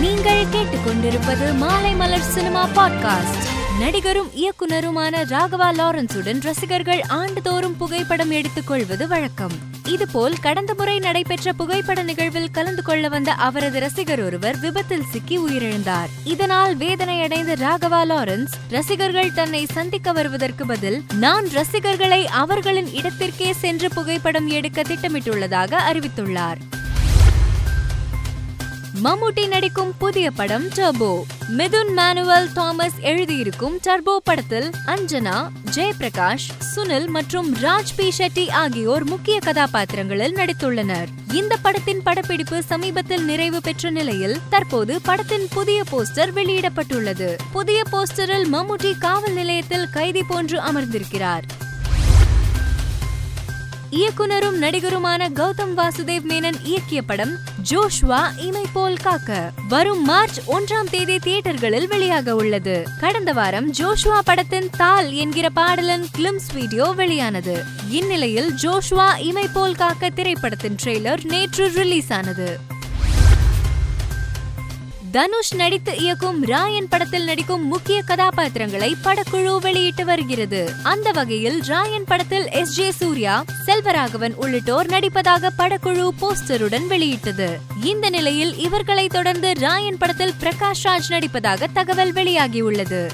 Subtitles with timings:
[0.00, 3.50] நீங்கள் கேட்டுக்கொண்டிருப்பது மாலை மலர் சினிமா பாட்காஸ்ட்
[3.80, 9.50] நடிகரும் இயக்குனருமான ராகவா லாரன்ஸுடன் ரசிகர்கள் ஆண்டுதோறும் புகைப்படம் எடுத்துக் கொள்வது வழக்கம்.
[9.86, 16.08] இதுபோல் கடந்த முறை நடைபெற்ற புகைப்பட நிகழ்வில் கலந்து கொள்ள வந்த அவரது ரசிகர் ஒருவர் விபத்தில் சிக்கி உயிரிழந்தார்.
[16.24, 24.48] இதனால் வேதனையடைந்த ராகவா லாரன்ஸ் ரசிகர்கள் தன்னை சந்திக்க வருவதற்கு பதில் நான் ரசிகர்களை அவர்களின் இடத்திற்கே சென்று புகைப்படம்
[24.48, 26.56] எடுக்க திட்டமிட்டுள்ளதாக அறிவித்துள்ளார்.
[29.04, 37.54] மம்முட்டி நடிக்கும் புதிய படம் டர்போ மிதுன் மேனுவல் தாமஸ் எழுதியிருக்கும் டர்போ படத்தில் அஞ்சனா ஜெயபிரகாஷ் சுனில் மற்றும்
[37.54, 38.12] ராஜ் பி.
[38.18, 41.06] ஷெட்டி ஆகியோர் முக்கிய கதாபாத்திரங்களில் நடித்துள்ளனர்.
[41.32, 47.36] இந்த படத்தின் படப்பிடிப்பு சமீபத்தில் நிறைவு பெற்ற நிலையில் தற்போது படத்தின் புதிய போஸ்டர் வெளியிடப்பட்டுள்ளது.
[47.52, 51.44] புதிய போஸ்டரில் மம்முட்டி காவல் நிலையத்தில் கைதி போன்று அமர்ந்திருக்கிறார்.
[53.94, 57.36] இயக்குனரும் நடிகருமான கௌதம் வாசுதேவ் மேனன் இயக்கிய படம்
[57.70, 59.52] ஜோஷ்வா இமை போல் காக்க.
[59.68, 62.84] வரும் மார்ச் ஒன்றாம் தேதி தியேட்டர்களில் வெளியாக உள்ளது.
[63.00, 67.64] கடந்த வாரம் ஜோஷ்வா படத்தின் தால் என்கிற பாடலின் கிளிம்ஸ் வீடியோ வெளியானது.
[67.88, 72.70] இந்நிலையில் ஜோஷ்வா இமை போல் காக்க திரைப்படத்தின் ட்ரெய்லர் நேற்று ரிலீஸ் ஆனது
[75.12, 80.72] தனுஷ் நடித்து இயக்கும் ராயன் படத்தில் நடிக்கும் முக்கிய கதாபாத்திரங்களை படக்குழு வெளியிட்டு வருகிறது.
[80.82, 87.58] அந்த வகையில் ராயன் படத்தில் எஸ் ஜே சூர்யா செல்வராகவன் உள்ளிட்டோர் நடிப்பதாக படக்குழு போஸ்டருடன் வெளியிட்டது.
[87.82, 93.08] இந்த நிலையில் இவர்களை தொடர்ந்து ராயன் படத்தில் பிரகாஷ் ராஜ் நடிப்பதாக தகவல் வெளியாகியுள்ளது.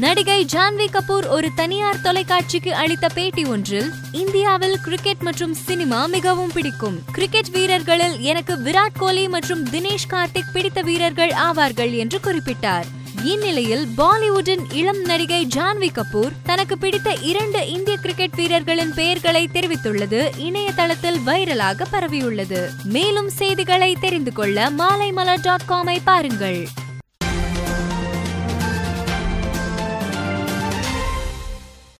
[0.00, 7.02] நடிகை ஜான்வி கபூர் ஒரு தனியார் தொலைக்காட்சிக்கு அளித்த பேட்டி ஒன்றில் இந்தியாவில் கிரிக்கெட் மற்றும் சினிமா மிகவும் பிடிக்கும்.
[7.12, 12.84] கிரிக்கெட் வீரர்களில் எனக்கு விராட் கோலி மற்றும் தினேஷ் கார்த்திக் பிடித்த வீரர்கள் ஆவார்கள் என்று குறிப்பிட்டார்.
[13.24, 20.38] இந்நிலையில் பாலிவுட்டின் இளம் நடிகை ஜான்வி கபூர் தனக்கு பிடித்த இரண்டு இந்திய கிரிக்கெட் வீரர்களின் பெயர்களை தெரிவித்துள்ளது.
[20.38, 22.68] இணையதளத்தில் வைரலாக பரவியுள்ளது.
[22.84, 26.68] மேலும் செய்திகளை தெரிந்து கொள்ள மாலைமலர் டாட் காமை பாருங்கள்.